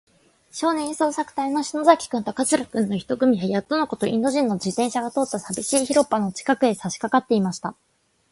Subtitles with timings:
[0.51, 7.75] 少年捜索隊そうさくたいの篠崎君と桂君の一組は、やっとのこと、インド人の自動車が通ったさびしい広っぱの近くへ、さしかかっていました。